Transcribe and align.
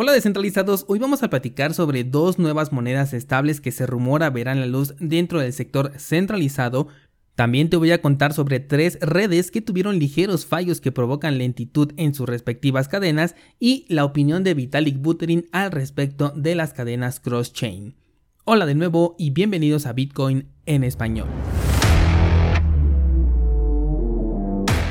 Hola 0.00 0.12
descentralizados, 0.12 0.84
hoy 0.86 1.00
vamos 1.00 1.24
a 1.24 1.28
platicar 1.28 1.74
sobre 1.74 2.04
dos 2.04 2.38
nuevas 2.38 2.70
monedas 2.70 3.12
estables 3.12 3.60
que 3.60 3.72
se 3.72 3.84
rumora 3.84 4.30
verán 4.30 4.60
la 4.60 4.66
luz 4.66 4.94
dentro 5.00 5.40
del 5.40 5.52
sector 5.52 5.90
centralizado. 5.98 6.86
También 7.34 7.68
te 7.68 7.76
voy 7.76 7.90
a 7.90 8.00
contar 8.00 8.32
sobre 8.32 8.60
tres 8.60 9.00
redes 9.00 9.50
que 9.50 9.60
tuvieron 9.60 9.98
ligeros 9.98 10.46
fallos 10.46 10.80
que 10.80 10.92
provocan 10.92 11.36
lentitud 11.36 11.94
en 11.96 12.14
sus 12.14 12.28
respectivas 12.28 12.86
cadenas 12.86 13.34
y 13.58 13.86
la 13.88 14.04
opinión 14.04 14.44
de 14.44 14.54
Vitalik 14.54 15.00
Buterin 15.00 15.46
al 15.50 15.72
respecto 15.72 16.32
de 16.36 16.54
las 16.54 16.72
cadenas 16.74 17.18
cross-chain. 17.18 17.96
Hola 18.44 18.66
de 18.66 18.76
nuevo 18.76 19.16
y 19.18 19.30
bienvenidos 19.30 19.84
a 19.84 19.94
Bitcoin 19.94 20.46
en 20.64 20.84
español. 20.84 21.26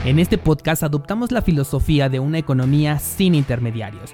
En 0.04 0.20
este 0.20 0.38
podcast 0.38 0.84
adoptamos 0.84 1.32
la 1.32 1.42
filosofía 1.42 2.10
de 2.10 2.20
una 2.20 2.40
economía 2.40 3.00
sin 3.00 3.36
intermediarios, 3.36 4.14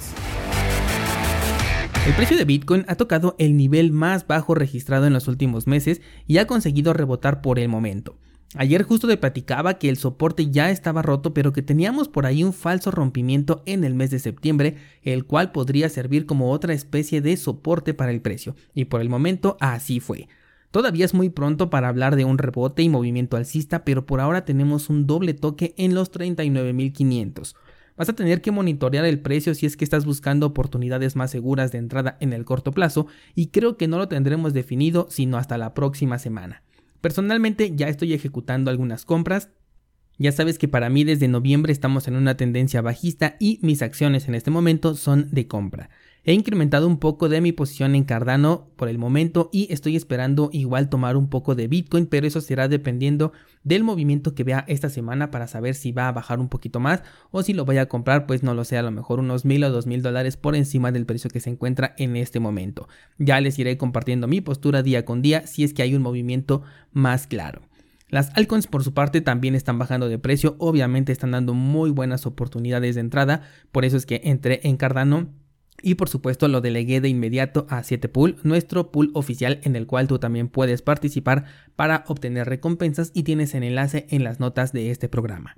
El 2.07 2.15
precio 2.15 2.35
de 2.35 2.45
Bitcoin 2.45 2.83
ha 2.87 2.95
tocado 2.95 3.35
el 3.37 3.55
nivel 3.55 3.91
más 3.91 4.25
bajo 4.25 4.55
registrado 4.55 5.05
en 5.05 5.13
los 5.13 5.27
últimos 5.27 5.67
meses 5.67 6.01
y 6.25 6.39
ha 6.39 6.47
conseguido 6.47 6.93
rebotar 6.93 7.41
por 7.41 7.59
el 7.59 7.69
momento. 7.69 8.17
Ayer 8.55 8.81
justo 8.81 9.07
te 9.07 9.17
platicaba 9.17 9.75
que 9.75 9.87
el 9.87 9.97
soporte 9.97 10.49
ya 10.49 10.71
estaba 10.71 11.03
roto, 11.03 11.35
pero 11.35 11.53
que 11.53 11.61
teníamos 11.61 12.09
por 12.09 12.25
ahí 12.25 12.43
un 12.43 12.53
falso 12.53 12.89
rompimiento 12.89 13.61
en 13.67 13.83
el 13.83 13.93
mes 13.93 14.09
de 14.09 14.17
septiembre, 14.17 14.77
el 15.03 15.25
cual 15.25 15.51
podría 15.51 15.89
servir 15.89 16.25
como 16.25 16.49
otra 16.51 16.73
especie 16.73 17.21
de 17.21 17.37
soporte 17.37 17.93
para 17.93 18.11
el 18.11 18.21
precio. 18.21 18.55
Y 18.73 18.85
por 18.85 19.01
el 19.01 19.07
momento 19.07 19.55
así 19.59 19.99
fue. 19.99 20.27
Todavía 20.71 21.05
es 21.05 21.13
muy 21.13 21.29
pronto 21.29 21.69
para 21.69 21.87
hablar 21.87 22.15
de 22.15 22.25
un 22.25 22.39
rebote 22.39 22.81
y 22.81 22.89
movimiento 22.89 23.37
alcista, 23.37 23.85
pero 23.85 24.07
por 24.07 24.21
ahora 24.21 24.43
tenemos 24.43 24.89
un 24.89 25.05
doble 25.05 25.35
toque 25.35 25.75
en 25.77 25.93
los 25.93 26.11
39.500. 26.11 27.53
Vas 28.01 28.09
a 28.09 28.13
tener 28.13 28.41
que 28.41 28.49
monitorear 28.49 29.05
el 29.05 29.19
precio 29.19 29.53
si 29.53 29.67
es 29.67 29.77
que 29.77 29.83
estás 29.83 30.05
buscando 30.05 30.47
oportunidades 30.47 31.15
más 31.15 31.29
seguras 31.29 31.71
de 31.71 31.77
entrada 31.77 32.17
en 32.19 32.33
el 32.33 32.45
corto 32.45 32.71
plazo 32.71 33.05
y 33.35 33.49
creo 33.49 33.77
que 33.77 33.87
no 33.87 33.99
lo 33.99 34.07
tendremos 34.07 34.53
definido 34.53 35.05
sino 35.11 35.37
hasta 35.37 35.59
la 35.59 35.75
próxima 35.75 36.17
semana. 36.17 36.63
Personalmente 36.99 37.75
ya 37.75 37.89
estoy 37.89 38.13
ejecutando 38.13 38.71
algunas 38.71 39.05
compras, 39.05 39.49
ya 40.17 40.31
sabes 40.31 40.57
que 40.57 40.67
para 40.67 40.89
mí 40.89 41.03
desde 41.03 41.27
noviembre 41.27 41.71
estamos 41.71 42.07
en 42.07 42.15
una 42.15 42.35
tendencia 42.37 42.81
bajista 42.81 43.35
y 43.39 43.59
mis 43.61 43.83
acciones 43.83 44.27
en 44.27 44.33
este 44.33 44.49
momento 44.49 44.95
son 44.95 45.29
de 45.29 45.45
compra. 45.45 45.91
He 46.23 46.33
incrementado 46.33 46.85
un 46.85 46.99
poco 46.99 47.29
de 47.29 47.41
mi 47.41 47.51
posición 47.51 47.95
en 47.95 48.03
Cardano 48.03 48.67
por 48.75 48.89
el 48.89 48.99
momento 48.99 49.49
y 49.51 49.73
estoy 49.73 49.95
esperando 49.95 50.51
igual 50.53 50.87
tomar 50.87 51.17
un 51.17 51.29
poco 51.29 51.55
de 51.55 51.67
Bitcoin, 51.67 52.05
pero 52.05 52.27
eso 52.27 52.41
será 52.41 52.67
dependiendo 52.67 53.33
del 53.63 53.83
movimiento 53.83 54.35
que 54.35 54.43
vea 54.43 54.63
esta 54.67 54.91
semana 54.91 55.31
para 55.31 55.47
saber 55.47 55.73
si 55.73 55.91
va 55.91 56.07
a 56.07 56.11
bajar 56.11 56.39
un 56.39 56.47
poquito 56.47 56.79
más 56.79 57.01
o 57.31 57.41
si 57.41 57.53
lo 57.53 57.65
voy 57.65 57.79
a 57.79 57.87
comprar, 57.87 58.27
pues 58.27 58.43
no 58.43 58.53
lo 58.53 58.65
sé, 58.65 58.77
a 58.77 58.83
lo 58.83 58.91
mejor 58.91 59.19
unos 59.19 59.45
mil 59.45 59.63
o 59.63 59.71
dos 59.71 59.87
mil 59.87 60.03
dólares 60.03 60.37
por 60.37 60.55
encima 60.55 60.91
del 60.91 61.07
precio 61.07 61.31
que 61.31 61.39
se 61.39 61.49
encuentra 61.49 61.95
en 61.97 62.15
este 62.15 62.39
momento. 62.39 62.87
Ya 63.17 63.41
les 63.41 63.57
iré 63.57 63.79
compartiendo 63.79 64.27
mi 64.27 64.41
postura 64.41 64.83
día 64.83 65.05
con 65.05 65.23
día 65.23 65.47
si 65.47 65.63
es 65.63 65.73
que 65.73 65.81
hay 65.81 65.95
un 65.95 66.03
movimiento 66.03 66.61
más 66.91 67.25
claro. 67.25 67.63
Las 68.09 68.29
altcoins 68.35 68.67
por 68.67 68.83
su 68.83 68.93
parte 68.93 69.21
también 69.21 69.55
están 69.55 69.79
bajando 69.79 70.07
de 70.07 70.19
precio, 70.19 70.55
obviamente 70.59 71.13
están 71.13 71.31
dando 71.31 71.55
muy 71.55 71.89
buenas 71.89 72.27
oportunidades 72.27 72.93
de 72.93 73.01
entrada, 73.01 73.41
por 73.71 73.85
eso 73.85 73.97
es 73.97 74.05
que 74.05 74.21
entré 74.25 74.59
en 74.63 74.77
Cardano 74.77 75.40
y 75.83 75.95
por 75.95 76.09
supuesto 76.09 76.47
lo 76.47 76.61
delegué 76.61 77.01
de 77.01 77.09
inmediato 77.09 77.65
a 77.69 77.81
7pool, 77.81 78.37
nuestro 78.43 78.91
pool 78.91 79.11
oficial 79.13 79.59
en 79.63 79.75
el 79.75 79.87
cual 79.87 80.07
tú 80.07 80.19
también 80.19 80.47
puedes 80.47 80.81
participar 80.81 81.45
para 81.75 82.03
obtener 82.07 82.47
recompensas 82.47 83.11
y 83.13 83.23
tienes 83.23 83.53
el 83.55 83.63
enlace 83.63 84.07
en 84.09 84.23
las 84.23 84.39
notas 84.39 84.73
de 84.73 84.91
este 84.91 85.09
programa. 85.09 85.55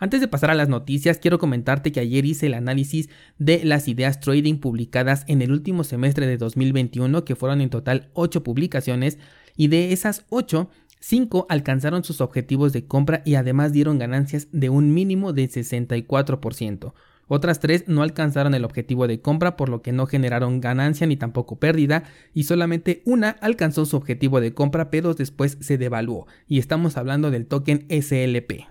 Antes 0.00 0.20
de 0.20 0.28
pasar 0.28 0.52
a 0.52 0.54
las 0.54 0.68
noticias, 0.68 1.18
quiero 1.18 1.40
comentarte 1.40 1.90
que 1.90 1.98
ayer 1.98 2.24
hice 2.24 2.46
el 2.46 2.54
análisis 2.54 3.08
de 3.38 3.64
las 3.64 3.88
ideas 3.88 4.20
trading 4.20 4.58
publicadas 4.58 5.24
en 5.26 5.42
el 5.42 5.50
último 5.50 5.82
semestre 5.82 6.28
de 6.28 6.38
2021, 6.38 7.24
que 7.24 7.34
fueron 7.34 7.60
en 7.60 7.70
total 7.70 8.10
8 8.12 8.44
publicaciones, 8.44 9.18
y 9.56 9.66
de 9.66 9.92
esas 9.92 10.24
8, 10.30 10.70
5 11.00 11.46
alcanzaron 11.48 12.04
sus 12.04 12.20
objetivos 12.20 12.72
de 12.72 12.86
compra 12.86 13.22
y 13.24 13.34
además 13.34 13.72
dieron 13.72 13.98
ganancias 13.98 14.46
de 14.52 14.68
un 14.68 14.94
mínimo 14.94 15.32
de 15.32 15.48
64%. 15.48 16.94
Otras 17.28 17.60
tres 17.60 17.84
no 17.86 18.02
alcanzaron 18.02 18.54
el 18.54 18.64
objetivo 18.64 19.06
de 19.06 19.20
compra 19.20 19.56
por 19.56 19.68
lo 19.68 19.82
que 19.82 19.92
no 19.92 20.06
generaron 20.06 20.60
ganancia 20.60 21.06
ni 21.06 21.16
tampoco 21.16 21.60
pérdida 21.60 22.04
y 22.34 22.44
solamente 22.44 23.02
una 23.04 23.30
alcanzó 23.30 23.84
su 23.84 23.96
objetivo 23.96 24.40
de 24.40 24.54
compra 24.54 24.90
pero 24.90 25.14
después 25.14 25.58
se 25.60 25.78
devaluó 25.78 26.26
y 26.46 26.58
estamos 26.58 26.96
hablando 26.96 27.30
del 27.30 27.46
token 27.46 27.86
SLP. 27.88 28.66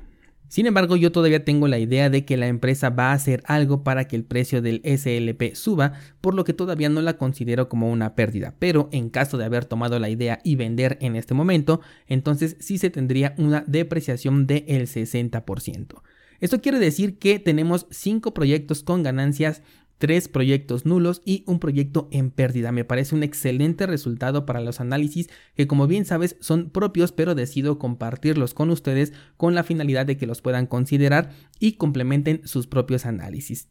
Sin 0.50 0.66
embargo, 0.66 0.96
yo 0.96 1.12
todavía 1.12 1.44
tengo 1.44 1.68
la 1.68 1.78
idea 1.78 2.10
de 2.10 2.24
que 2.24 2.38
la 2.38 2.48
empresa 2.48 2.90
va 2.90 3.12
a 3.12 3.14
hacer 3.14 3.44
algo 3.48 3.84
para 3.84 4.08
que 4.08 4.16
el 4.16 4.24
precio 4.24 4.62
del 4.62 4.82
SLP 4.86 5.56
suba, 5.56 5.94
por 6.22 6.34
lo 6.34 6.46
que 6.46 6.54
todavía 6.54 6.88
no 6.88 7.02
la 7.02 7.18
considero 7.18 7.68
como 7.68 7.92
una 7.92 8.16
pérdida. 8.16 8.56
Pero 8.58 8.88
en 8.94 9.10
caso 9.10 9.38
de 9.38 9.44
haber 9.44 9.66
tomado 9.66 10.00
la 10.00 10.10
idea 10.10 10.40
y 10.46 10.56
vender 10.56 10.98
en 11.02 11.18
este 11.18 11.34
momento, 11.34 11.82
entonces 12.08 12.56
sí 12.60 12.78
se 12.78 12.90
tendría 12.90 13.36
una 13.38 13.66
depreciación 13.68 14.48
del 14.48 14.88
60%. 14.88 16.02
Esto 16.40 16.62
quiere 16.62 16.80
decir 16.80 17.18
que 17.18 17.40
tenemos 17.40 17.88
5 17.90 18.34
proyectos 18.34 18.84
con 18.84 19.04
ganancias, 19.04 19.62
3 19.98 20.28
proyectos 20.28 20.86
nulos 20.86 21.22
y 21.26 21.44
un 21.48 21.60
proyecto 21.60 22.08
en 22.12 22.30
pérdida. 22.30 22.72
Me 22.72 22.86
parece 22.86 23.16
un 23.16 23.24
excelente 23.24 23.88
resultado 23.88 24.46
para 24.46 24.62
los 24.62 24.80
análisis 24.80 25.30
que 25.56 25.68
como 25.68 25.88
bien 25.88 26.06
sabes 26.06 26.38
son 26.40 26.70
propios 26.70 27.12
pero 27.12 27.36
decido 27.36 27.80
compartirlos 27.80 28.54
con 28.54 28.70
ustedes 28.70 29.14
con 29.38 29.56
la 29.56 29.64
finalidad 29.64 30.06
de 30.06 30.18
que 30.18 30.28
los 30.28 30.42
puedan 30.42 30.68
considerar 30.68 31.32
y 31.60 31.74
complementen 31.74 32.42
sus 32.48 32.68
propios 32.68 33.06
análisis. 33.06 33.70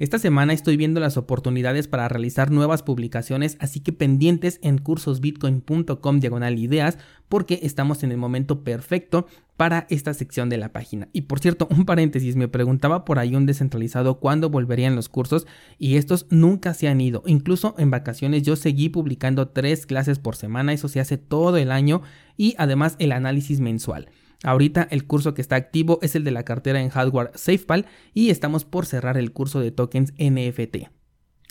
Esta 0.00 0.18
semana 0.18 0.54
estoy 0.54 0.78
viendo 0.78 0.98
las 0.98 1.18
oportunidades 1.18 1.86
para 1.86 2.08
realizar 2.08 2.50
nuevas 2.50 2.82
publicaciones, 2.82 3.58
así 3.60 3.80
que 3.80 3.92
pendientes 3.92 4.58
en 4.62 4.78
cursosbitcoin.com 4.78 6.20
diagonal 6.20 6.58
ideas, 6.58 6.96
porque 7.28 7.60
estamos 7.64 8.02
en 8.02 8.10
el 8.10 8.16
momento 8.16 8.64
perfecto 8.64 9.26
para 9.58 9.86
esta 9.90 10.14
sección 10.14 10.48
de 10.48 10.56
la 10.56 10.72
página. 10.72 11.10
Y 11.12 11.22
por 11.22 11.40
cierto, 11.40 11.68
un 11.70 11.84
paréntesis, 11.84 12.34
me 12.34 12.48
preguntaba 12.48 13.04
por 13.04 13.18
ahí 13.18 13.36
un 13.36 13.44
descentralizado 13.44 14.20
cuándo 14.20 14.48
volverían 14.48 14.96
los 14.96 15.10
cursos 15.10 15.46
y 15.78 15.96
estos 15.96 16.26
nunca 16.30 16.72
se 16.72 16.88
han 16.88 17.02
ido. 17.02 17.22
Incluso 17.26 17.74
en 17.76 17.90
vacaciones 17.90 18.42
yo 18.42 18.56
seguí 18.56 18.88
publicando 18.88 19.48
tres 19.48 19.84
clases 19.84 20.18
por 20.18 20.34
semana, 20.34 20.72
eso 20.72 20.88
se 20.88 21.00
hace 21.00 21.18
todo 21.18 21.58
el 21.58 21.70
año 21.70 22.00
y 22.38 22.54
además 22.56 22.96
el 23.00 23.12
análisis 23.12 23.60
mensual. 23.60 24.08
Ahorita 24.42 24.88
el 24.90 25.06
curso 25.06 25.34
que 25.34 25.42
está 25.42 25.56
activo 25.56 25.98
es 26.02 26.14
el 26.14 26.24
de 26.24 26.30
la 26.30 26.44
cartera 26.44 26.80
en 26.80 26.88
hardware 26.88 27.30
SafePal 27.34 27.86
y 28.14 28.30
estamos 28.30 28.64
por 28.64 28.86
cerrar 28.86 29.18
el 29.18 29.32
curso 29.32 29.60
de 29.60 29.70
tokens 29.70 30.12
NFT. 30.18 30.88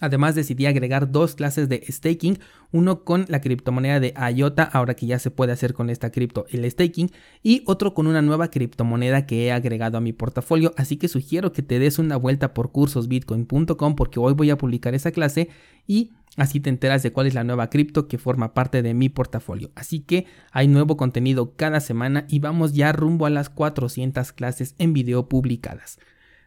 Además 0.01 0.35
decidí 0.35 0.65
agregar 0.65 1.11
dos 1.11 1.35
clases 1.35 1.67
de 1.67 1.83
staking, 1.89 2.39
uno 2.71 3.03
con 3.03 3.25
la 3.27 3.41
criptomoneda 3.41 3.99
de 3.99 4.13
IOTA, 4.33 4.63
ahora 4.63 4.95
que 4.95 5.05
ya 5.05 5.19
se 5.19 5.31
puede 5.31 5.51
hacer 5.51 5.73
con 5.73 5.89
esta 5.89 6.11
cripto 6.11 6.45
el 6.49 6.69
staking, 6.69 7.11
y 7.43 7.63
otro 7.65 7.93
con 7.93 8.07
una 8.07 8.21
nueva 8.21 8.49
criptomoneda 8.49 9.25
que 9.25 9.45
he 9.45 9.51
agregado 9.51 9.97
a 9.97 10.01
mi 10.01 10.13
portafolio, 10.13 10.73
así 10.77 10.97
que 10.97 11.07
sugiero 11.07 11.51
que 11.51 11.63
te 11.63 11.79
des 11.79 11.99
una 11.99 12.15
vuelta 12.15 12.53
por 12.53 12.71
cursosbitcoin.com 12.71 13.95
porque 13.95 14.19
hoy 14.19 14.33
voy 14.33 14.49
a 14.51 14.57
publicar 14.57 14.95
esa 14.95 15.11
clase 15.11 15.49
y 15.85 16.11
Así 16.37 16.59
te 16.59 16.69
enteras 16.69 17.03
de 17.03 17.11
cuál 17.11 17.27
es 17.27 17.33
la 17.33 17.43
nueva 17.43 17.69
cripto 17.69 18.07
que 18.07 18.17
forma 18.17 18.53
parte 18.53 18.81
de 18.81 18.93
mi 18.93 19.09
portafolio. 19.09 19.71
Así 19.75 19.99
que 19.99 20.25
hay 20.51 20.67
nuevo 20.67 20.95
contenido 20.97 21.55
cada 21.55 21.79
semana 21.79 22.25
y 22.29 22.39
vamos 22.39 22.73
ya 22.73 22.91
rumbo 22.91 23.25
a 23.25 23.29
las 23.29 23.49
400 23.49 24.31
clases 24.31 24.75
en 24.77 24.93
video 24.93 25.27
publicadas. 25.27 25.99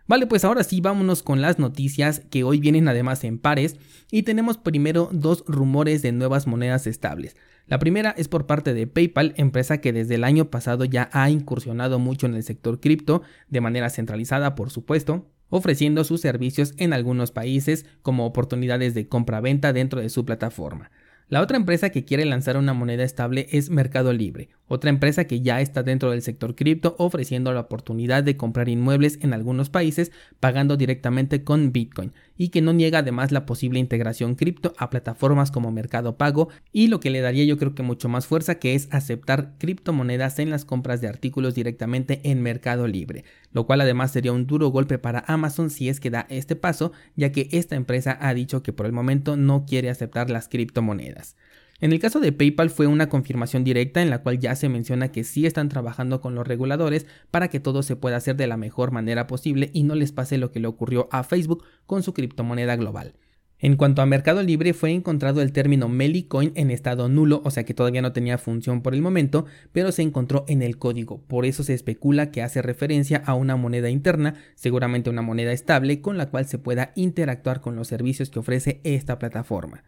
Vale, 0.08 0.26
pues 0.26 0.44
ahora 0.44 0.64
sí 0.64 0.80
vámonos 0.80 1.22
con 1.22 1.40
las 1.40 1.58
noticias 1.58 2.20
que 2.30 2.42
hoy 2.44 2.58
vienen 2.58 2.88
además 2.88 3.22
en 3.24 3.38
pares 3.38 3.76
y 4.10 4.24
tenemos 4.24 4.58
primero 4.58 5.08
dos 5.12 5.44
rumores 5.46 6.02
de 6.02 6.12
nuevas 6.12 6.46
monedas 6.46 6.86
estables. 6.86 7.36
La 7.66 7.78
primera 7.78 8.10
es 8.10 8.28
por 8.28 8.46
parte 8.46 8.74
de 8.74 8.86
PayPal, 8.86 9.34
empresa 9.36 9.78
que 9.78 9.92
desde 9.92 10.16
el 10.16 10.24
año 10.24 10.50
pasado 10.50 10.84
ya 10.84 11.08
ha 11.12 11.30
incursionado 11.30 11.98
mucho 11.98 12.26
en 12.26 12.34
el 12.34 12.42
sector 12.42 12.80
cripto, 12.80 13.22
de 13.48 13.60
manera 13.60 13.88
centralizada 13.88 14.54
por 14.54 14.70
supuesto, 14.70 15.30
ofreciendo 15.52 16.02
sus 16.02 16.22
servicios 16.22 16.72
en 16.78 16.94
algunos 16.94 17.30
países 17.30 17.84
como 18.00 18.24
oportunidades 18.24 18.94
de 18.94 19.06
compra-venta 19.06 19.74
dentro 19.74 20.00
de 20.00 20.08
su 20.08 20.24
plataforma. 20.24 20.90
La 21.32 21.40
otra 21.40 21.56
empresa 21.56 21.88
que 21.88 22.04
quiere 22.04 22.26
lanzar 22.26 22.58
una 22.58 22.74
moneda 22.74 23.04
estable 23.04 23.46
es 23.52 23.70
Mercado 23.70 24.12
Libre, 24.12 24.50
otra 24.66 24.90
empresa 24.90 25.24
que 25.24 25.40
ya 25.40 25.62
está 25.62 25.82
dentro 25.82 26.10
del 26.10 26.20
sector 26.20 26.54
cripto 26.54 26.94
ofreciendo 26.98 27.54
la 27.54 27.60
oportunidad 27.60 28.22
de 28.22 28.36
comprar 28.36 28.68
inmuebles 28.68 29.18
en 29.22 29.32
algunos 29.32 29.70
países 29.70 30.12
pagando 30.40 30.76
directamente 30.76 31.42
con 31.42 31.72
Bitcoin 31.72 32.12
y 32.36 32.48
que 32.48 32.60
no 32.60 32.74
niega 32.74 32.98
además 32.98 33.32
la 33.32 33.46
posible 33.46 33.78
integración 33.78 34.34
cripto 34.34 34.74
a 34.76 34.90
plataformas 34.90 35.50
como 35.50 35.72
Mercado 35.72 36.18
Pago 36.18 36.50
y 36.70 36.88
lo 36.88 37.00
que 37.00 37.08
le 37.08 37.22
daría 37.22 37.44
yo 37.44 37.56
creo 37.56 37.74
que 37.74 37.82
mucho 37.82 38.10
más 38.10 38.26
fuerza 38.26 38.56
que 38.56 38.74
es 38.74 38.88
aceptar 38.90 39.54
criptomonedas 39.56 40.38
en 40.38 40.50
las 40.50 40.66
compras 40.66 41.00
de 41.00 41.08
artículos 41.08 41.54
directamente 41.54 42.20
en 42.24 42.42
Mercado 42.42 42.86
Libre, 42.86 43.24
lo 43.52 43.66
cual 43.66 43.80
además 43.80 44.10
sería 44.12 44.32
un 44.32 44.46
duro 44.46 44.68
golpe 44.68 44.98
para 44.98 45.24
Amazon 45.26 45.70
si 45.70 45.88
es 45.88 46.00
que 46.00 46.10
da 46.10 46.26
este 46.28 46.56
paso, 46.56 46.92
ya 47.16 47.32
que 47.32 47.48
esta 47.52 47.76
empresa 47.76 48.16
ha 48.20 48.34
dicho 48.34 48.62
que 48.62 48.72
por 48.72 48.86
el 48.86 48.92
momento 48.92 49.36
no 49.36 49.64
quiere 49.66 49.90
aceptar 49.90 50.30
las 50.30 50.48
criptomonedas. 50.48 51.36
En 51.80 51.92
el 51.92 51.98
caso 51.98 52.20
de 52.20 52.30
PayPal 52.30 52.70
fue 52.70 52.86
una 52.86 53.08
confirmación 53.08 53.64
directa 53.64 54.02
en 54.02 54.10
la 54.10 54.22
cual 54.22 54.38
ya 54.38 54.54
se 54.54 54.68
menciona 54.68 55.10
que 55.10 55.24
sí 55.24 55.46
están 55.46 55.68
trabajando 55.68 56.20
con 56.20 56.36
los 56.36 56.46
reguladores 56.46 57.06
para 57.32 57.48
que 57.48 57.58
todo 57.58 57.82
se 57.82 57.96
pueda 57.96 58.18
hacer 58.18 58.36
de 58.36 58.46
la 58.46 58.56
mejor 58.56 58.92
manera 58.92 59.26
posible 59.26 59.68
y 59.72 59.82
no 59.82 59.96
les 59.96 60.12
pase 60.12 60.38
lo 60.38 60.52
que 60.52 60.60
le 60.60 60.68
ocurrió 60.68 61.08
a 61.10 61.24
Facebook 61.24 61.64
con 61.86 62.04
su 62.04 62.14
criptomoneda 62.14 62.76
global. 62.76 63.14
En 63.64 63.76
cuanto 63.76 64.02
a 64.02 64.06
Mercado 64.06 64.42
Libre, 64.42 64.74
fue 64.74 64.90
encontrado 64.90 65.40
el 65.40 65.52
término 65.52 65.88
Melicoin 65.88 66.50
en 66.56 66.72
estado 66.72 67.08
nulo, 67.08 67.42
o 67.44 67.52
sea 67.52 67.62
que 67.62 67.74
todavía 67.74 68.02
no 68.02 68.12
tenía 68.12 68.36
función 68.36 68.82
por 68.82 68.92
el 68.92 69.02
momento, 69.02 69.46
pero 69.70 69.92
se 69.92 70.02
encontró 70.02 70.44
en 70.48 70.62
el 70.62 70.78
código. 70.78 71.22
Por 71.28 71.46
eso 71.46 71.62
se 71.62 71.72
especula 71.72 72.32
que 72.32 72.42
hace 72.42 72.60
referencia 72.60 73.22
a 73.24 73.34
una 73.34 73.54
moneda 73.54 73.88
interna, 73.88 74.34
seguramente 74.56 75.10
una 75.10 75.22
moneda 75.22 75.52
estable, 75.52 76.00
con 76.00 76.18
la 76.18 76.28
cual 76.28 76.46
se 76.46 76.58
pueda 76.58 76.90
interactuar 76.96 77.60
con 77.60 77.76
los 77.76 77.86
servicios 77.86 78.30
que 78.30 78.40
ofrece 78.40 78.80
esta 78.82 79.20
plataforma. 79.20 79.84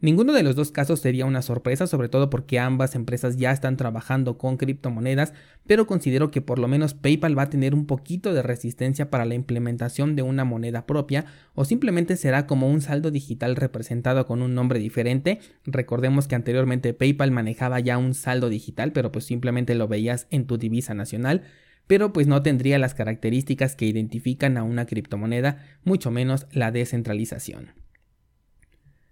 Ninguno 0.00 0.32
de 0.32 0.44
los 0.44 0.54
dos 0.54 0.70
casos 0.70 1.00
sería 1.00 1.26
una 1.26 1.42
sorpresa, 1.42 1.88
sobre 1.88 2.08
todo 2.08 2.30
porque 2.30 2.60
ambas 2.60 2.94
empresas 2.94 3.36
ya 3.36 3.50
están 3.50 3.76
trabajando 3.76 4.38
con 4.38 4.56
criptomonedas, 4.56 5.32
pero 5.66 5.88
considero 5.88 6.30
que 6.30 6.40
por 6.40 6.60
lo 6.60 6.68
menos 6.68 6.94
PayPal 6.94 7.36
va 7.36 7.42
a 7.42 7.50
tener 7.50 7.74
un 7.74 7.84
poquito 7.84 8.32
de 8.32 8.42
resistencia 8.42 9.10
para 9.10 9.24
la 9.24 9.34
implementación 9.34 10.14
de 10.14 10.22
una 10.22 10.44
moneda 10.44 10.86
propia 10.86 11.24
o 11.56 11.64
simplemente 11.64 12.16
será 12.16 12.46
como 12.46 12.68
un 12.68 12.80
saldo 12.80 13.10
digital 13.10 13.56
representado 13.56 14.24
con 14.24 14.40
un 14.40 14.54
nombre 14.54 14.78
diferente. 14.78 15.40
Recordemos 15.64 16.28
que 16.28 16.36
anteriormente 16.36 16.94
PayPal 16.94 17.32
manejaba 17.32 17.80
ya 17.80 17.98
un 17.98 18.14
saldo 18.14 18.50
digital, 18.50 18.92
pero 18.92 19.10
pues 19.10 19.24
simplemente 19.24 19.74
lo 19.74 19.88
veías 19.88 20.28
en 20.30 20.46
tu 20.46 20.58
divisa 20.58 20.94
nacional 20.94 21.42
pero 21.88 22.12
pues 22.12 22.26
no 22.26 22.42
tendría 22.42 22.78
las 22.78 22.92
características 22.92 23.74
que 23.74 23.86
identifican 23.86 24.58
a 24.58 24.62
una 24.62 24.84
criptomoneda, 24.84 25.64
mucho 25.84 26.10
menos 26.10 26.46
la 26.52 26.70
descentralización. 26.70 27.72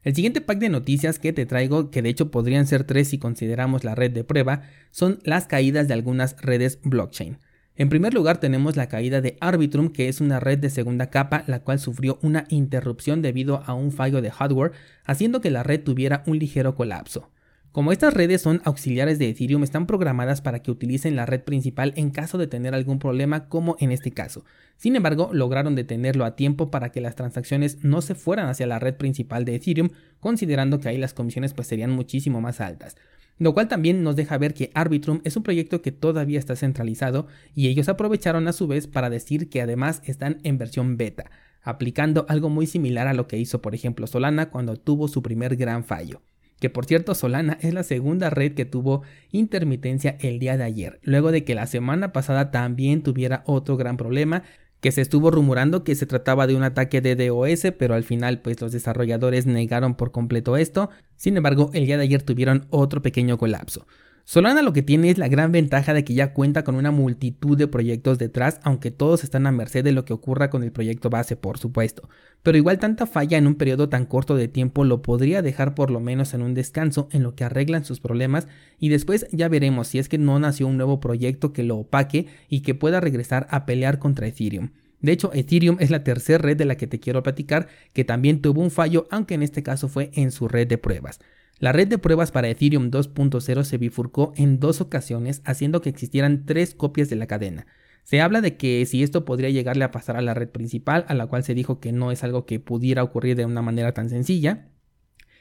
El 0.06 0.14
siguiente 0.14 0.40
pack 0.40 0.60
de 0.60 0.68
noticias 0.68 1.18
que 1.18 1.32
te 1.32 1.46
traigo, 1.46 1.90
que 1.90 2.00
de 2.00 2.10
hecho 2.10 2.30
podrían 2.30 2.68
ser 2.68 2.84
tres 2.84 3.08
si 3.08 3.18
consideramos 3.18 3.82
la 3.82 3.96
red 3.96 4.12
de 4.12 4.22
prueba, 4.22 4.62
son 4.92 5.18
las 5.24 5.48
caídas 5.48 5.88
de 5.88 5.94
algunas 5.94 6.40
redes 6.40 6.78
blockchain. 6.84 7.38
En 7.74 7.88
primer 7.88 8.14
lugar 8.14 8.38
tenemos 8.38 8.76
la 8.76 8.88
caída 8.88 9.20
de 9.20 9.36
Arbitrum, 9.40 9.88
que 9.88 10.06
es 10.08 10.20
una 10.20 10.38
red 10.38 10.60
de 10.60 10.70
segunda 10.70 11.10
capa, 11.10 11.42
la 11.48 11.64
cual 11.64 11.80
sufrió 11.80 12.20
una 12.22 12.44
interrupción 12.50 13.20
debido 13.20 13.64
a 13.66 13.74
un 13.74 13.90
fallo 13.90 14.22
de 14.22 14.30
hardware, 14.30 14.70
haciendo 15.04 15.40
que 15.40 15.50
la 15.50 15.64
red 15.64 15.82
tuviera 15.82 16.22
un 16.28 16.38
ligero 16.38 16.76
colapso. 16.76 17.28
Como 17.76 17.92
estas 17.92 18.14
redes 18.14 18.40
son 18.40 18.62
auxiliares 18.64 19.18
de 19.18 19.28
Ethereum, 19.28 19.62
están 19.62 19.86
programadas 19.86 20.40
para 20.40 20.60
que 20.60 20.70
utilicen 20.70 21.14
la 21.14 21.26
red 21.26 21.42
principal 21.42 21.92
en 21.96 22.08
caso 22.08 22.38
de 22.38 22.46
tener 22.46 22.74
algún 22.74 22.98
problema 22.98 23.50
como 23.50 23.76
en 23.80 23.92
este 23.92 24.12
caso. 24.12 24.46
Sin 24.78 24.96
embargo, 24.96 25.28
lograron 25.34 25.74
detenerlo 25.74 26.24
a 26.24 26.36
tiempo 26.36 26.70
para 26.70 26.90
que 26.90 27.02
las 27.02 27.16
transacciones 27.16 27.84
no 27.84 28.00
se 28.00 28.14
fueran 28.14 28.48
hacia 28.48 28.66
la 28.66 28.78
red 28.78 28.94
principal 28.94 29.44
de 29.44 29.56
Ethereum, 29.56 29.90
considerando 30.20 30.80
que 30.80 30.88
ahí 30.88 30.96
las 30.96 31.12
comisiones 31.12 31.52
pues 31.52 31.68
serían 31.68 31.90
muchísimo 31.90 32.40
más 32.40 32.62
altas. 32.62 32.96
Lo 33.36 33.52
cual 33.52 33.68
también 33.68 34.02
nos 34.02 34.16
deja 34.16 34.38
ver 34.38 34.54
que 34.54 34.70
Arbitrum 34.72 35.20
es 35.24 35.36
un 35.36 35.42
proyecto 35.42 35.82
que 35.82 35.92
todavía 35.92 36.38
está 36.38 36.56
centralizado 36.56 37.26
y 37.54 37.68
ellos 37.68 37.90
aprovecharon 37.90 38.48
a 38.48 38.54
su 38.54 38.66
vez 38.66 38.86
para 38.86 39.10
decir 39.10 39.50
que 39.50 39.60
además 39.60 40.00
están 40.06 40.38
en 40.44 40.56
versión 40.56 40.96
beta, 40.96 41.30
aplicando 41.60 42.24
algo 42.30 42.48
muy 42.48 42.66
similar 42.66 43.06
a 43.06 43.12
lo 43.12 43.26
que 43.26 43.36
hizo 43.36 43.60
por 43.60 43.74
ejemplo 43.74 44.06
Solana 44.06 44.48
cuando 44.48 44.78
tuvo 44.78 45.08
su 45.08 45.20
primer 45.20 45.56
gran 45.56 45.84
fallo 45.84 46.22
que 46.60 46.70
por 46.70 46.86
cierto 46.86 47.14
Solana 47.14 47.58
es 47.60 47.74
la 47.74 47.82
segunda 47.82 48.30
red 48.30 48.54
que 48.54 48.64
tuvo 48.64 49.02
intermitencia 49.30 50.16
el 50.20 50.38
día 50.38 50.56
de 50.56 50.64
ayer, 50.64 51.00
luego 51.02 51.32
de 51.32 51.44
que 51.44 51.54
la 51.54 51.66
semana 51.66 52.12
pasada 52.12 52.50
también 52.50 53.02
tuviera 53.02 53.42
otro 53.46 53.76
gran 53.76 53.96
problema 53.96 54.42
que 54.80 54.92
se 54.92 55.00
estuvo 55.00 55.30
rumorando 55.30 55.84
que 55.84 55.94
se 55.94 56.06
trataba 56.06 56.46
de 56.46 56.54
un 56.54 56.62
ataque 56.62 57.00
de 57.00 57.16
DOS, 57.16 57.72
pero 57.78 57.94
al 57.94 58.04
final 58.04 58.40
pues 58.40 58.60
los 58.60 58.72
desarrolladores 58.72 59.46
negaron 59.46 59.94
por 59.94 60.12
completo 60.12 60.56
esto. 60.56 60.90
Sin 61.16 61.36
embargo, 61.36 61.70
el 61.72 61.86
día 61.86 61.96
de 61.96 62.04
ayer 62.04 62.22
tuvieron 62.22 62.66
otro 62.70 63.02
pequeño 63.02 63.38
colapso. 63.38 63.86
Solana 64.28 64.60
lo 64.62 64.72
que 64.72 64.82
tiene 64.82 65.08
es 65.08 65.18
la 65.18 65.28
gran 65.28 65.52
ventaja 65.52 65.94
de 65.94 66.02
que 66.02 66.12
ya 66.12 66.32
cuenta 66.32 66.64
con 66.64 66.74
una 66.74 66.90
multitud 66.90 67.56
de 67.56 67.68
proyectos 67.68 68.18
detrás, 68.18 68.58
aunque 68.64 68.90
todos 68.90 69.22
están 69.22 69.46
a 69.46 69.52
merced 69.52 69.84
de 69.84 69.92
lo 69.92 70.04
que 70.04 70.12
ocurra 70.12 70.50
con 70.50 70.64
el 70.64 70.72
proyecto 70.72 71.10
base, 71.10 71.36
por 71.36 71.58
supuesto. 71.58 72.08
Pero 72.42 72.58
igual 72.58 72.80
tanta 72.80 73.06
falla 73.06 73.38
en 73.38 73.46
un 73.46 73.54
periodo 73.54 73.88
tan 73.88 74.04
corto 74.04 74.34
de 74.34 74.48
tiempo 74.48 74.82
lo 74.82 75.00
podría 75.00 75.42
dejar 75.42 75.76
por 75.76 75.92
lo 75.92 76.00
menos 76.00 76.34
en 76.34 76.42
un 76.42 76.54
descanso 76.54 77.08
en 77.12 77.22
lo 77.22 77.36
que 77.36 77.44
arreglan 77.44 77.84
sus 77.84 78.00
problemas 78.00 78.48
y 78.80 78.88
después 78.88 79.28
ya 79.30 79.48
veremos 79.48 79.86
si 79.86 80.00
es 80.00 80.08
que 80.08 80.18
no 80.18 80.40
nació 80.40 80.66
un 80.66 80.76
nuevo 80.76 80.98
proyecto 80.98 81.52
que 81.52 81.62
lo 81.62 81.76
opaque 81.76 82.26
y 82.48 82.62
que 82.62 82.74
pueda 82.74 82.98
regresar 82.98 83.46
a 83.50 83.64
pelear 83.64 84.00
contra 84.00 84.26
Ethereum. 84.26 84.70
De 85.00 85.12
hecho, 85.12 85.30
Ethereum 85.34 85.76
es 85.78 85.90
la 85.90 86.02
tercera 86.02 86.38
red 86.38 86.56
de 86.56 86.64
la 86.64 86.76
que 86.76 86.88
te 86.88 86.98
quiero 86.98 87.22
platicar 87.22 87.68
que 87.92 88.04
también 88.04 88.42
tuvo 88.42 88.60
un 88.60 88.72
fallo, 88.72 89.06
aunque 89.12 89.34
en 89.34 89.44
este 89.44 89.62
caso 89.62 89.86
fue 89.86 90.10
en 90.14 90.32
su 90.32 90.48
red 90.48 90.66
de 90.66 90.78
pruebas. 90.78 91.20
La 91.58 91.72
red 91.72 91.88
de 91.88 91.96
pruebas 91.96 92.32
para 92.32 92.48
Ethereum 92.48 92.90
2.0 92.90 93.64
se 93.64 93.78
bifurcó 93.78 94.34
en 94.36 94.60
dos 94.60 94.82
ocasiones, 94.82 95.40
haciendo 95.46 95.80
que 95.80 95.88
existieran 95.88 96.44
tres 96.44 96.74
copias 96.74 97.08
de 97.08 97.16
la 97.16 97.26
cadena. 97.26 97.66
Se 98.04 98.20
habla 98.20 98.42
de 98.42 98.58
que 98.58 98.84
si 98.84 99.02
esto 99.02 99.24
podría 99.24 99.48
llegarle 99.48 99.84
a 99.84 99.90
pasar 99.90 100.16
a 100.16 100.22
la 100.22 100.34
red 100.34 100.50
principal, 100.50 101.06
a 101.08 101.14
la 101.14 101.26
cual 101.26 101.44
se 101.44 101.54
dijo 101.54 101.80
que 101.80 101.92
no 101.92 102.12
es 102.12 102.22
algo 102.22 102.44
que 102.44 102.60
pudiera 102.60 103.02
ocurrir 103.02 103.36
de 103.36 103.46
una 103.46 103.62
manera 103.62 103.94
tan 103.94 104.10
sencilla. 104.10 104.68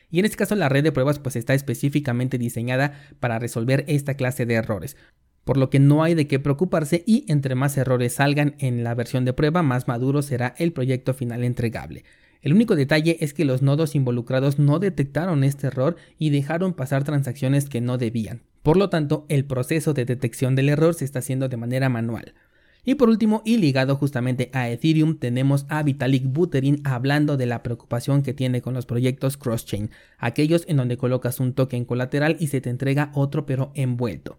Y 0.10 0.20
en 0.20 0.26
este 0.26 0.38
caso 0.38 0.56
la 0.56 0.70
red 0.70 0.86
de 0.86 0.94
pruebas 0.94 1.20
pues 1.20 1.36
está 1.36 1.54
específicamente 1.54 2.38
diseñada 2.38 2.94
para 3.20 3.38
resolver 3.38 3.84
esta 3.88 4.14
clase 4.14 4.46
de 4.46 4.54
errores, 4.54 4.96
por 5.44 5.58
lo 5.58 5.70
que 5.70 5.80
no 5.80 6.02
hay 6.02 6.16
de 6.16 6.28
qué 6.28 6.40
preocuparse 6.40 7.04
y 7.06 7.26
entre 7.28 7.56
más 7.56 7.78
errores 7.78 8.14
salgan 8.14 8.56
en 8.60 8.84
la 8.84 8.96
versión 8.96 9.26
de 9.26 9.34
prueba, 9.34 9.64
más 9.64 9.88
maduro 9.90 10.22
será 10.22 10.56
el 10.58 10.72
proyecto 10.72 11.14
final 11.14 11.44
entregable. 11.44 12.06
El 12.46 12.54
único 12.54 12.76
detalle 12.76 13.18
es 13.22 13.34
que 13.34 13.44
los 13.44 13.64
nodos 13.64 13.96
involucrados 13.96 14.60
no 14.60 14.78
detectaron 14.78 15.44
este 15.44 15.66
error 15.66 15.96
y 16.20 16.30
dejaron 16.30 16.76
pasar 16.76 17.04
transacciones 17.04 17.68
que 17.70 17.82
no 17.82 17.98
debían. 17.98 18.44
Por 18.62 18.78
lo 18.78 18.92
tanto, 18.92 19.26
el 19.30 19.46
proceso 19.46 19.96
de 19.96 20.06
detección 20.06 20.56
del 20.56 20.70
error 20.70 20.94
se 20.94 21.06
está 21.06 21.20
haciendo 21.20 21.50
de 21.50 21.58
manera 21.58 21.90
manual. 21.90 22.36
Y 22.84 22.94
por 22.96 23.10
último, 23.10 23.42
y 23.46 23.58
ligado 23.58 23.96
justamente 23.96 24.52
a 24.54 24.70
Ethereum, 24.70 25.18
tenemos 25.18 25.66
a 25.70 25.82
Vitalik 25.82 26.24
Buterin 26.24 26.82
hablando 26.84 27.36
de 27.36 27.48
la 27.48 27.64
preocupación 27.64 28.22
que 28.22 28.36
tiene 28.36 28.62
con 28.62 28.76
los 28.76 28.86
proyectos 28.86 29.38
cross-chain, 29.38 29.90
aquellos 30.20 30.66
en 30.68 30.78
donde 30.78 30.98
colocas 30.98 31.40
un 31.40 31.54
token 31.54 31.84
colateral 31.84 32.38
y 32.40 32.46
se 32.46 32.62
te 32.62 32.70
entrega 32.70 33.12
otro 33.16 33.48
pero 33.48 33.72
envuelto. 33.74 34.38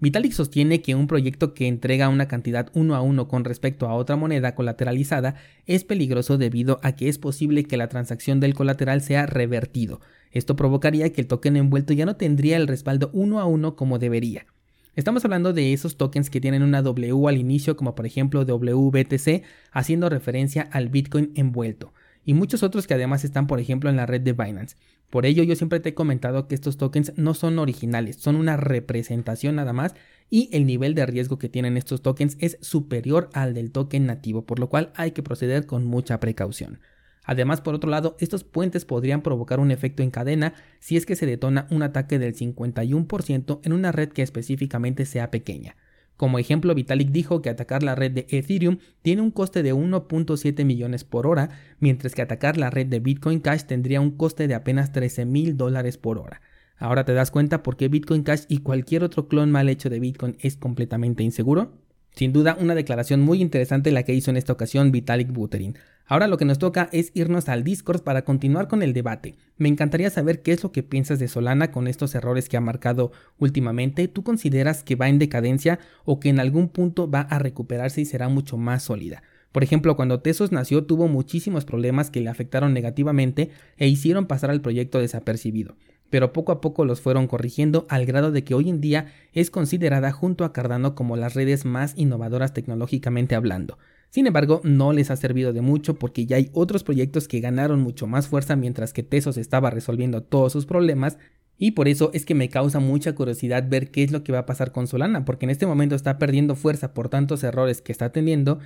Vitalik 0.00 0.30
sostiene 0.30 0.80
que 0.80 0.94
un 0.94 1.08
proyecto 1.08 1.54
que 1.54 1.66
entrega 1.66 2.08
una 2.08 2.28
cantidad 2.28 2.70
uno 2.72 2.94
a 2.94 3.00
uno 3.00 3.26
con 3.26 3.44
respecto 3.44 3.88
a 3.88 3.94
otra 3.94 4.14
moneda 4.14 4.54
colateralizada 4.54 5.34
es 5.66 5.82
peligroso 5.82 6.38
debido 6.38 6.78
a 6.84 6.92
que 6.92 7.08
es 7.08 7.18
posible 7.18 7.64
que 7.64 7.76
la 7.76 7.88
transacción 7.88 8.38
del 8.38 8.54
colateral 8.54 9.00
sea 9.00 9.26
revertido. 9.26 10.00
Esto 10.30 10.54
provocaría 10.54 11.12
que 11.12 11.20
el 11.20 11.26
token 11.26 11.56
envuelto 11.56 11.94
ya 11.94 12.06
no 12.06 12.14
tendría 12.14 12.58
el 12.58 12.68
respaldo 12.68 13.10
uno 13.12 13.40
a 13.40 13.46
uno 13.46 13.74
como 13.74 13.98
debería. 13.98 14.46
Estamos 14.94 15.24
hablando 15.24 15.52
de 15.52 15.72
esos 15.72 15.96
tokens 15.96 16.30
que 16.30 16.40
tienen 16.40 16.62
una 16.62 16.82
W 16.82 17.28
al 17.28 17.36
inicio, 17.36 17.76
como 17.76 17.96
por 17.96 18.06
ejemplo 18.06 18.44
WBTC, 18.44 19.42
haciendo 19.72 20.08
referencia 20.08 20.68
al 20.70 20.90
Bitcoin 20.90 21.32
envuelto, 21.34 21.92
y 22.28 22.34
muchos 22.34 22.62
otros 22.62 22.86
que 22.86 22.92
además 22.92 23.24
están 23.24 23.46
por 23.46 23.58
ejemplo 23.58 23.88
en 23.88 23.96
la 23.96 24.04
red 24.04 24.20
de 24.20 24.34
Binance. 24.34 24.76
Por 25.08 25.24
ello 25.24 25.44
yo 25.44 25.56
siempre 25.56 25.80
te 25.80 25.88
he 25.88 25.94
comentado 25.94 26.46
que 26.46 26.54
estos 26.54 26.76
tokens 26.76 27.14
no 27.16 27.32
son 27.32 27.58
originales, 27.58 28.16
son 28.16 28.36
una 28.36 28.58
representación 28.58 29.54
nada 29.54 29.72
más 29.72 29.94
y 30.28 30.50
el 30.52 30.66
nivel 30.66 30.94
de 30.94 31.06
riesgo 31.06 31.38
que 31.38 31.48
tienen 31.48 31.78
estos 31.78 32.02
tokens 32.02 32.36
es 32.38 32.58
superior 32.60 33.30
al 33.32 33.54
del 33.54 33.72
token 33.72 34.04
nativo, 34.04 34.44
por 34.44 34.58
lo 34.58 34.68
cual 34.68 34.92
hay 34.94 35.12
que 35.12 35.22
proceder 35.22 35.64
con 35.64 35.86
mucha 35.86 36.20
precaución. 36.20 36.80
Además, 37.24 37.62
por 37.62 37.74
otro 37.74 37.88
lado, 37.88 38.14
estos 38.20 38.44
puentes 38.44 38.84
podrían 38.84 39.22
provocar 39.22 39.58
un 39.58 39.70
efecto 39.70 40.02
en 40.02 40.10
cadena 40.10 40.52
si 40.80 40.98
es 40.98 41.06
que 41.06 41.16
se 41.16 41.24
detona 41.24 41.66
un 41.70 41.82
ataque 41.82 42.18
del 42.18 42.34
51% 42.34 43.60
en 43.64 43.72
una 43.72 43.90
red 43.90 44.10
que 44.10 44.20
específicamente 44.20 45.06
sea 45.06 45.30
pequeña. 45.30 45.76
Como 46.18 46.40
ejemplo, 46.40 46.74
Vitalik 46.74 47.10
dijo 47.10 47.42
que 47.42 47.48
atacar 47.48 47.84
la 47.84 47.94
red 47.94 48.10
de 48.10 48.26
Ethereum 48.28 48.78
tiene 49.02 49.22
un 49.22 49.30
coste 49.30 49.62
de 49.62 49.72
1.7 49.72 50.64
millones 50.64 51.04
por 51.04 51.28
hora, 51.28 51.50
mientras 51.78 52.12
que 52.12 52.22
atacar 52.22 52.56
la 52.56 52.70
red 52.70 52.88
de 52.88 52.98
Bitcoin 52.98 53.38
Cash 53.38 53.62
tendría 53.62 54.00
un 54.00 54.10
coste 54.10 54.48
de 54.48 54.56
apenas 54.56 54.90
13 54.90 55.26
mil 55.26 55.56
dólares 55.56 55.96
por 55.96 56.18
hora. 56.18 56.40
Ahora 56.76 57.04
te 57.04 57.14
das 57.14 57.30
cuenta 57.30 57.62
por 57.62 57.76
qué 57.76 57.86
Bitcoin 57.86 58.24
Cash 58.24 58.46
y 58.48 58.58
cualquier 58.58 59.04
otro 59.04 59.28
clon 59.28 59.52
mal 59.52 59.68
hecho 59.68 59.90
de 59.90 60.00
Bitcoin 60.00 60.36
es 60.40 60.56
completamente 60.56 61.22
inseguro. 61.22 61.70
Sin 62.18 62.32
duda, 62.32 62.56
una 62.58 62.74
declaración 62.74 63.20
muy 63.20 63.40
interesante 63.40 63.92
la 63.92 64.02
que 64.02 64.12
hizo 64.12 64.32
en 64.32 64.36
esta 64.36 64.52
ocasión 64.52 64.90
Vitalik 64.90 65.30
Buterin. 65.30 65.76
Ahora 66.04 66.26
lo 66.26 66.36
que 66.36 66.44
nos 66.44 66.58
toca 66.58 66.88
es 66.90 67.12
irnos 67.14 67.48
al 67.48 67.62
Discord 67.62 68.02
para 68.02 68.22
continuar 68.22 68.66
con 68.66 68.82
el 68.82 68.92
debate. 68.92 69.36
Me 69.56 69.68
encantaría 69.68 70.10
saber 70.10 70.42
qué 70.42 70.50
es 70.50 70.64
lo 70.64 70.72
que 70.72 70.82
piensas 70.82 71.20
de 71.20 71.28
Solana 71.28 71.70
con 71.70 71.86
estos 71.86 72.16
errores 72.16 72.48
que 72.48 72.56
ha 72.56 72.60
marcado 72.60 73.12
últimamente. 73.38 74.08
¿Tú 74.08 74.24
consideras 74.24 74.82
que 74.82 74.96
va 74.96 75.08
en 75.08 75.20
decadencia 75.20 75.78
o 76.04 76.18
que 76.18 76.28
en 76.28 76.40
algún 76.40 76.70
punto 76.70 77.08
va 77.08 77.20
a 77.20 77.38
recuperarse 77.38 78.00
y 78.00 78.04
será 78.04 78.28
mucho 78.28 78.56
más 78.56 78.82
sólida? 78.82 79.22
Por 79.52 79.62
ejemplo, 79.62 79.94
cuando 79.94 80.18
Tesos 80.18 80.50
nació 80.50 80.86
tuvo 80.86 81.06
muchísimos 81.06 81.64
problemas 81.64 82.10
que 82.10 82.20
le 82.20 82.30
afectaron 82.30 82.74
negativamente 82.74 83.50
e 83.76 83.86
hicieron 83.86 84.26
pasar 84.26 84.50
al 84.50 84.60
proyecto 84.60 84.98
desapercibido 84.98 85.76
pero 86.10 86.32
poco 86.32 86.52
a 86.52 86.60
poco 86.60 86.84
los 86.84 87.00
fueron 87.00 87.26
corrigiendo 87.26 87.86
al 87.88 88.06
grado 88.06 88.30
de 88.32 88.44
que 88.44 88.54
hoy 88.54 88.68
en 88.68 88.80
día 88.80 89.12
es 89.32 89.50
considerada 89.50 90.12
junto 90.12 90.44
a 90.44 90.52
Cardano 90.52 90.94
como 90.94 91.16
las 91.16 91.34
redes 91.34 91.64
más 91.64 91.94
innovadoras 91.96 92.52
tecnológicamente 92.52 93.34
hablando. 93.34 93.78
Sin 94.10 94.26
embargo, 94.26 94.60
no 94.64 94.92
les 94.92 95.10
ha 95.10 95.16
servido 95.16 95.52
de 95.52 95.60
mucho 95.60 95.98
porque 95.98 96.24
ya 96.24 96.36
hay 96.36 96.50
otros 96.54 96.82
proyectos 96.82 97.28
que 97.28 97.40
ganaron 97.40 97.80
mucho 97.80 98.06
más 98.06 98.28
fuerza 98.28 98.56
mientras 98.56 98.92
que 98.92 99.02
Tesos 99.02 99.36
estaba 99.36 99.70
resolviendo 99.70 100.22
todos 100.22 100.52
sus 100.52 100.64
problemas 100.64 101.18
y 101.58 101.72
por 101.72 101.88
eso 101.88 102.10
es 102.14 102.24
que 102.24 102.36
me 102.36 102.48
causa 102.48 102.78
mucha 102.78 103.14
curiosidad 103.14 103.68
ver 103.68 103.90
qué 103.90 104.04
es 104.04 104.12
lo 104.12 104.22
que 104.22 104.32
va 104.32 104.40
a 104.40 104.46
pasar 104.46 104.70
con 104.70 104.86
Solana, 104.86 105.24
porque 105.24 105.44
en 105.44 105.50
este 105.50 105.66
momento 105.66 105.96
está 105.96 106.16
perdiendo 106.16 106.54
fuerza 106.54 106.94
por 106.94 107.08
tantos 107.08 107.42
errores 107.42 107.82
que 107.82 107.90
está 107.90 108.12
teniendo, 108.12 108.60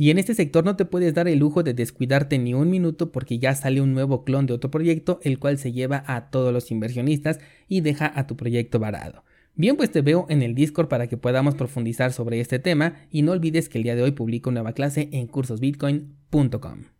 y 0.00 0.08
en 0.08 0.18
este 0.18 0.34
sector 0.34 0.64
no 0.64 0.76
te 0.76 0.86
puedes 0.86 1.12
dar 1.12 1.28
el 1.28 1.40
lujo 1.40 1.62
de 1.62 1.74
descuidarte 1.74 2.38
ni 2.38 2.54
un 2.54 2.70
minuto 2.70 3.12
porque 3.12 3.38
ya 3.38 3.54
sale 3.54 3.82
un 3.82 3.92
nuevo 3.92 4.24
clon 4.24 4.46
de 4.46 4.54
otro 4.54 4.70
proyecto, 4.70 5.20
el 5.24 5.38
cual 5.38 5.58
se 5.58 5.72
lleva 5.72 6.04
a 6.06 6.30
todos 6.30 6.54
los 6.54 6.70
inversionistas 6.70 7.38
y 7.68 7.82
deja 7.82 8.10
a 8.18 8.26
tu 8.26 8.34
proyecto 8.34 8.78
varado. 8.78 9.24
Bien, 9.56 9.76
pues 9.76 9.92
te 9.92 10.00
veo 10.00 10.24
en 10.30 10.40
el 10.40 10.54
Discord 10.54 10.88
para 10.88 11.06
que 11.06 11.18
podamos 11.18 11.54
profundizar 11.54 12.14
sobre 12.14 12.40
este 12.40 12.58
tema 12.58 12.94
y 13.10 13.20
no 13.20 13.32
olvides 13.32 13.68
que 13.68 13.76
el 13.76 13.84
día 13.84 13.94
de 13.94 14.02
hoy 14.02 14.12
publico 14.12 14.50
nueva 14.50 14.72
clase 14.72 15.10
en 15.12 15.26
cursosbitcoin.com. 15.26 16.99